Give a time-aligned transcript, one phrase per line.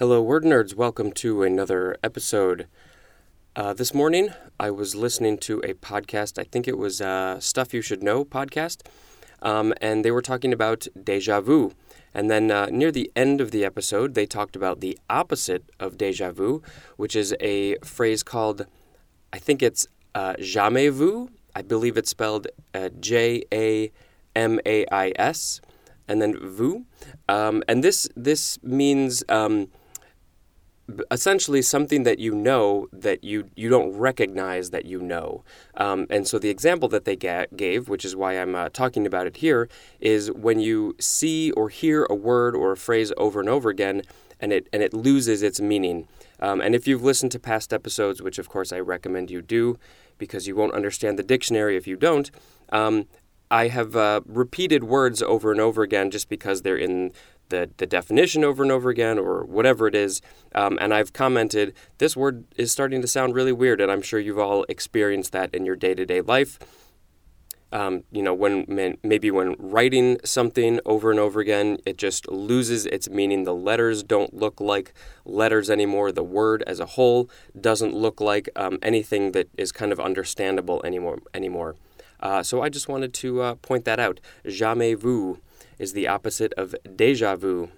[0.00, 0.74] Hello, word nerds.
[0.74, 2.66] Welcome to another episode.
[3.54, 6.38] Uh, this morning, I was listening to a podcast.
[6.38, 8.80] I think it was uh, Stuff You Should Know podcast,
[9.42, 11.74] um, and they were talking about deja vu.
[12.14, 15.98] And then uh, near the end of the episode, they talked about the opposite of
[15.98, 16.62] deja vu,
[16.96, 18.64] which is a phrase called,
[19.34, 21.28] I think it's uh, jamais vu.
[21.54, 23.92] I believe it's spelled uh, J A
[24.34, 25.60] M A I S,
[26.08, 26.86] and then vu.
[27.28, 29.22] Um, and this this means.
[29.28, 29.68] Um,
[31.10, 35.44] essentially something that you know that you you don't recognize that you know.
[35.76, 39.06] Um, and so the example that they ga- gave, which is why I'm uh, talking
[39.06, 39.68] about it here,
[40.00, 44.02] is when you see or hear a word or a phrase over and over again,
[44.40, 46.08] and it and it loses its meaning.
[46.40, 49.78] Um, and if you've listened to past episodes, which of course I recommend you do,
[50.18, 52.30] because you won't understand the dictionary if you don't.
[52.70, 53.06] Um,
[53.50, 57.12] I have uh, repeated words over and over again just because they're in
[57.50, 60.22] the, the definition over and over again or whatever it is.
[60.54, 63.80] Um, and I've commented, this word is starting to sound really weird.
[63.80, 66.58] And I'm sure you've all experienced that in your day to day life.
[67.72, 72.84] Um, you know, when maybe when writing something over and over again, it just loses
[72.86, 73.44] its meaning.
[73.44, 74.92] The letters don't look like
[75.24, 76.10] letters anymore.
[76.10, 77.30] The word as a whole
[77.60, 81.20] doesn't look like um, anything that is kind of understandable anymore.
[81.32, 81.76] Anymore.
[82.18, 84.18] Uh, so I just wanted to uh, point that out.
[84.44, 85.38] Jamais vu
[85.80, 87.70] is the opposite of deja vu.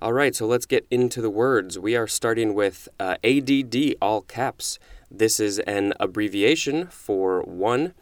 [0.00, 1.78] All right, so let's get into the words.
[1.78, 4.78] We are starting with uh, ADD, all caps.
[5.10, 7.92] This is an abbreviation for one,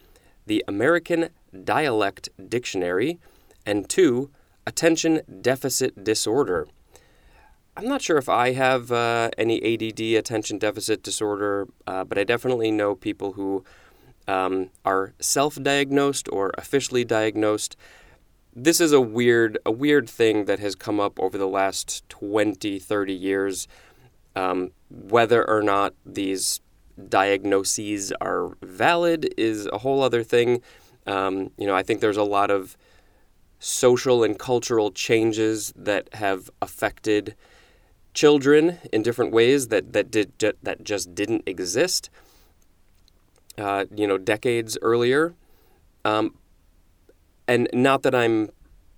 [0.47, 1.31] the American
[1.65, 3.19] Dialect Dictionary,
[3.65, 4.31] and two,
[4.67, 6.69] attention deficit disorder.
[7.77, 12.25] I'm not sure if I have uh, any ADD, attention deficit disorder, uh, but I
[12.25, 13.65] definitely know people who
[14.29, 17.77] um, are self diagnosed or officially diagnosed
[18.57, 22.79] this is a weird a weird thing that has come up over the last 20
[22.79, 23.69] 30 years.
[24.35, 26.61] Um, whether or not these
[27.09, 30.63] diagnoses are valid is a whole other thing.
[31.07, 32.77] Um, you know i think there's a lot of
[33.61, 37.37] social and cultural changes that have affected
[38.13, 42.11] children in different ways that that did that just didn't exist
[43.59, 45.35] uh, you know decades earlier.
[46.05, 46.35] Um,
[47.49, 48.51] and not that I'm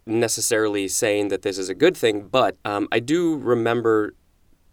[0.09, 4.15] necessarily saying that this is a good thing, but um, I do remember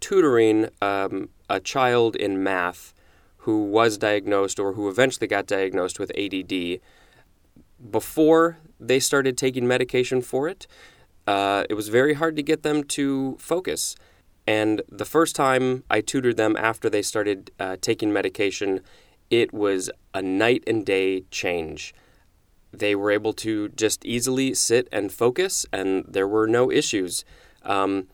[0.00, 2.94] tutoring um, a child in math
[3.38, 6.80] who was diagnosed or who eventually got diagnosed with ADD
[7.90, 10.66] before they started taking medication for it.
[11.26, 13.94] Uh, it was very hard to get them to focus.
[14.46, 18.80] And the first time I tutored them after they started uh, taking medication,
[19.30, 21.94] it was a night and day change
[22.78, 27.24] they were able to just easily sit and focus, and there were no issues.
[27.62, 28.08] Um,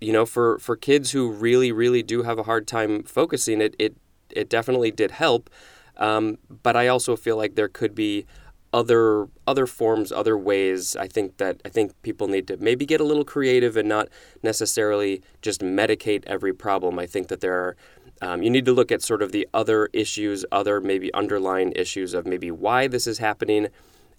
[0.00, 3.76] you know, for, for kids who really, really do have a hard time focusing, it
[3.78, 3.96] it,
[4.30, 5.50] it definitely did help.
[5.96, 8.26] Um, but I also feel like there could be
[8.72, 10.96] other other forms, other ways.
[10.96, 14.08] I think that I think people need to maybe get a little creative and not
[14.42, 16.98] necessarily just medicate every problem.
[16.98, 17.76] I think that there are
[18.20, 22.14] um, you need to look at sort of the other issues, other maybe underlying issues
[22.14, 23.68] of maybe why this is happening,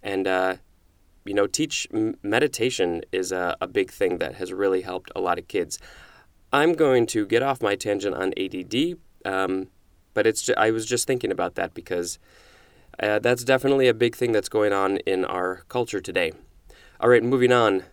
[0.01, 0.55] and uh,
[1.25, 1.87] you know, teach
[2.23, 5.77] meditation is a, a big thing that has really helped a lot of kids.
[6.51, 9.67] I'm going to get off my tangent on ADD, um,
[10.13, 12.19] but it's just, I was just thinking about that because
[12.99, 16.33] uh, that's definitely a big thing that's going on in our culture today.
[16.99, 17.83] All right, moving on.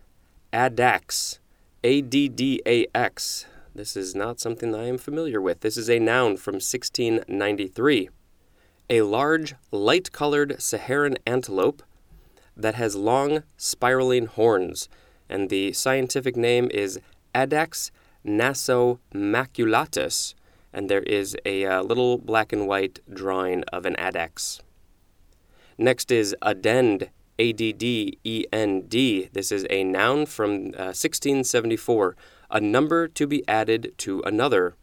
[0.52, 1.38] ADDAX,
[1.84, 3.46] A D D A X.
[3.78, 5.60] This is not something I am familiar with.
[5.60, 8.08] This is a noun from 1693.
[8.90, 11.84] A large, light colored Saharan antelope
[12.56, 14.88] that has long, spiraling horns,
[15.28, 16.98] and the scientific name is
[17.32, 17.92] Addax
[18.26, 20.34] nasomaculatus,
[20.72, 24.60] and there is a uh, little black and white drawing of an addax.
[25.78, 29.28] Next is addend, A D D E N D.
[29.32, 32.16] This is a noun from uh, 1674
[32.50, 34.74] a number to be added to another,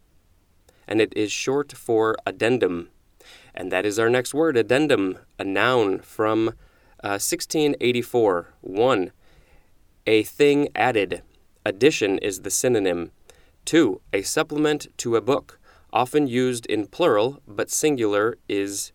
[0.86, 2.88] and it is short for addendum.
[3.54, 6.48] And that is our next word, addendum, a noun from
[7.02, 8.54] uh, 1684.
[8.60, 9.12] 1.
[10.06, 11.22] A thing added.
[11.64, 13.10] Addition is the synonym.
[13.64, 14.00] 2.
[14.12, 15.58] A supplement to a book,
[15.92, 18.92] often used in plural, but singular is.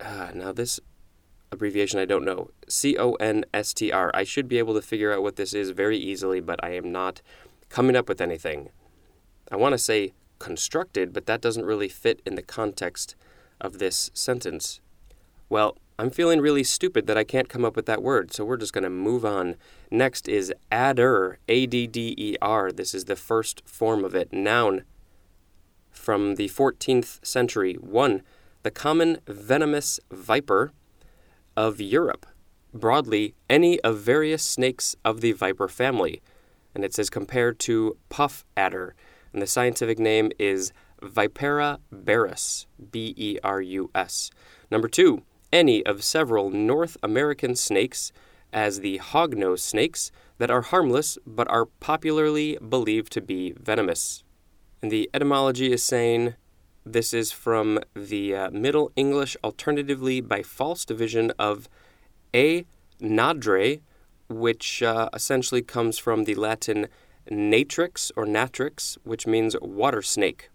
[0.00, 0.80] Uh, now, this
[1.54, 2.50] abbreviation I don't know.
[2.68, 4.10] C O N S T R.
[4.12, 6.92] I should be able to figure out what this is very easily, but I am
[6.92, 7.22] not
[7.74, 8.68] coming up with anything.
[9.50, 13.16] I want to say constructed, but that doesn't really fit in the context
[13.60, 14.78] of this sentence.
[15.48, 18.58] Well, I'm feeling really stupid that I can't come up with that word, so we're
[18.58, 19.56] just going to move on.
[19.90, 22.70] Next is adder, A D D E R.
[22.70, 24.32] This is the first form of it.
[24.32, 24.84] Noun
[25.90, 27.74] from the 14th century.
[27.74, 28.22] 1.
[28.62, 30.70] The common venomous viper
[31.56, 32.24] of Europe.
[32.72, 36.22] Broadly, any of various snakes of the viper family.
[36.74, 38.94] And it says compared to puff adder.
[39.32, 44.30] And the scientific name is Vipera berus, B E R U S.
[44.70, 45.22] Number 2
[45.54, 48.10] any of several North American snakes
[48.52, 54.24] as the hognose snakes that are harmless but are popularly believed to be venomous.
[54.82, 56.34] And the etymology is saying
[56.84, 61.68] this is from the uh, Middle English alternatively by false division of
[62.34, 62.66] a
[63.00, 63.80] nadre,
[64.28, 66.88] which uh, essentially comes from the Latin
[67.30, 70.50] natrix or natrix, which means water snake.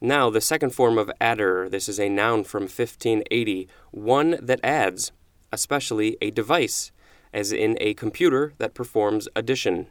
[0.00, 5.10] Now, the second form of adder, this is a noun from 1580, one that adds,
[5.52, 6.92] especially a device,
[7.32, 9.88] as in a computer that performs addition.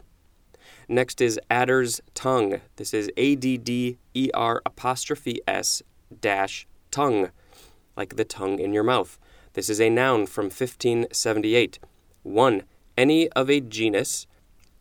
[0.88, 2.62] Next is adder's tongue.
[2.78, 5.84] This is A D D E R apostrophe S
[6.22, 7.32] dash tongue,
[7.98, 9.20] like the tongue in your mouth.
[9.54, 11.80] This is a noun from 1578.
[12.28, 12.64] 1.
[12.98, 14.28] Any of a genus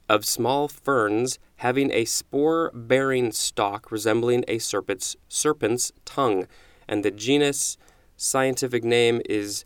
[0.08, 6.46] of small ferns having a spore bearing stalk resembling a serpent's, serpent's tongue,
[6.87, 7.76] and the genus
[8.16, 9.64] scientific name is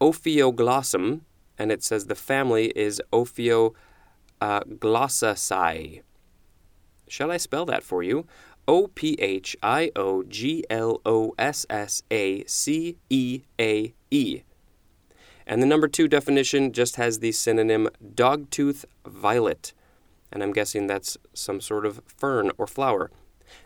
[0.00, 1.20] Ophioglossum,
[1.58, 6.02] and it says the family is Ophioglossacea.
[7.08, 8.26] Shall I spell that for you?
[8.68, 14.42] O P H I O G L O S S A C E A E.
[15.50, 19.74] And the number two definition just has the synonym dogtooth violet
[20.32, 23.10] and I'm guessing that's some sort of fern or flower.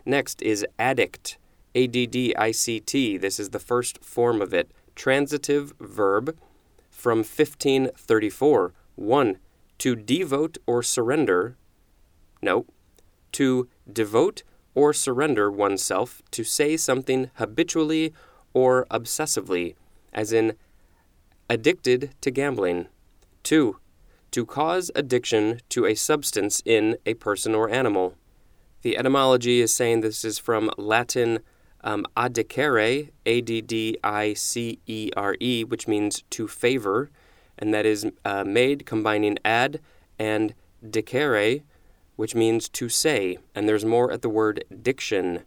[0.05, 1.37] Next is addict,
[1.75, 3.17] A D D I C T.
[3.17, 4.71] This is the first form of it.
[4.95, 6.35] Transitive verb
[6.89, 8.73] from 1534.
[8.95, 9.37] 1.
[9.77, 11.55] To devote or surrender.
[12.41, 12.65] No.
[13.33, 14.43] To devote
[14.73, 18.13] or surrender oneself to say something habitually
[18.53, 19.75] or obsessively,
[20.13, 20.55] as in
[21.49, 22.87] addicted to gambling.
[23.43, 23.77] 2
[24.35, 28.15] to cause addiction to a substance in a person or animal.
[28.81, 31.39] The etymology is saying this is from Latin
[31.85, 37.09] um, addicere, A D D I C E R E, which means to favor,
[37.57, 39.79] and that is uh, made combining ad
[40.19, 40.53] and
[40.85, 41.63] dicere,
[42.17, 43.37] which means to say.
[43.55, 45.45] And there's more at the word diction.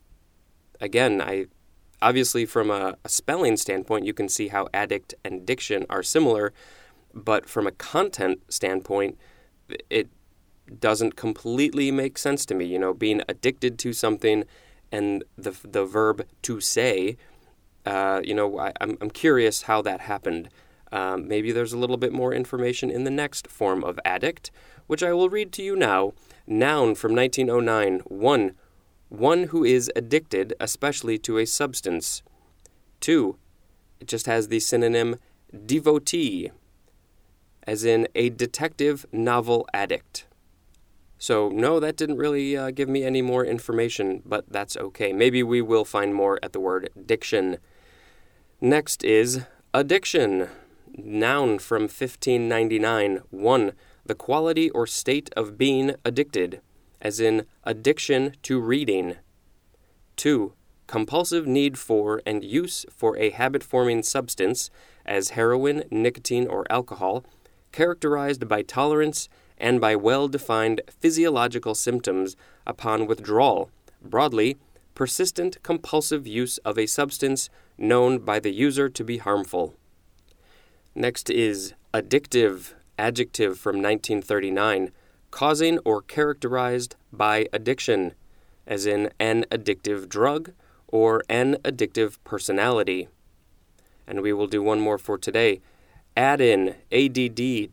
[0.81, 1.49] Again, I
[2.01, 6.53] obviously from a, a spelling standpoint, you can see how addict and diction are similar,
[7.15, 9.19] but from a content standpoint,
[9.91, 10.09] it
[10.81, 12.65] doesn't completely make sense to me.
[12.65, 14.45] You know, being addicted to something
[14.93, 17.17] and the the verb to say.
[17.87, 20.51] Uh, you know, I, am I'm curious how that happened.
[20.93, 24.51] Um, maybe there's a little bit more information in the next form of addict,
[24.87, 26.13] which I will read to you now.
[26.47, 28.01] Noun from 1909.
[28.07, 28.53] One,
[29.09, 32.23] one who is addicted, especially to a substance.
[33.01, 33.37] Two,
[34.01, 35.17] it just has the synonym
[35.67, 36.51] devotee
[37.69, 40.27] as in a detective novel addict.
[41.19, 45.13] So, no, that didn't really uh, give me any more information, but that's okay.
[45.13, 47.59] Maybe we will find more at the word diction.
[48.61, 49.43] Next is
[49.75, 50.49] addiction.
[50.97, 53.21] Noun from 1599.
[53.31, 53.73] 1.
[54.07, 56.63] The quality or state of being addicted,
[57.01, 59.17] as in addiction to reading.
[60.17, 60.53] 2.
[60.87, 64.71] Compulsive need for and use for a habit forming substance,
[65.05, 67.25] as heroin, nicotine, or alcohol
[67.73, 73.71] characterized by tolerance and by well defined physiological symptoms upon withdrawal,
[74.03, 74.57] broadly,
[74.95, 79.75] persistent compulsive use of a substance known by the user to be harmful.
[80.95, 84.91] Next is addictive, adjective from 1939,
[85.31, 88.15] causing or characterized by addiction,
[88.67, 90.53] as in an addictive drug
[90.87, 93.09] or an addictive personality.
[94.07, 95.61] And we will do one more for today
[96.19, 97.69] Add in, ADD-IN.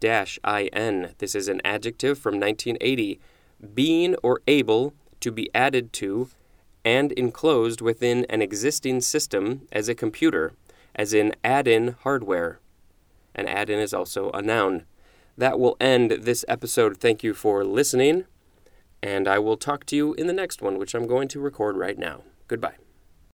[1.18, 3.20] This is an adjective from 1980.
[3.74, 6.30] Being or able to be added to
[6.84, 10.54] and enclosed within an existing system as a computer,
[10.94, 12.60] as in add in hardware.
[13.34, 14.86] An add in is also a noun.
[15.36, 16.98] That will end this episode.
[16.98, 18.26] Thank you for listening,
[19.06, 21.78] and I will talk to you in the next one, which I'm going to record
[21.78, 22.24] right now.
[22.48, 22.85] Goodbye.